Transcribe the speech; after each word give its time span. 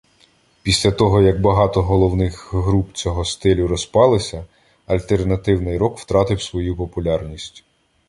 Після 0.63 0.91
того 0.91 1.21
як 1.21 1.41
багато 1.41 1.81
головних 1.81 2.53
груп 2.53 2.93
цього 2.93 3.25
стилю 3.25 3.67
розпалися, 3.67 4.45
альтернативний 4.87 5.77
рок 5.77 5.97
втратив 5.99 6.41
свою 6.41 6.75
популярність. 6.75 7.63